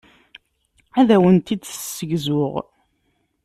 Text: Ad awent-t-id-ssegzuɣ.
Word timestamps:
Ad 0.99 1.09
awent-t-id-ssegzuɣ. 1.15 2.53